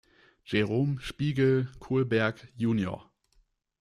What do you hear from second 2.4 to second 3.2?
Jr.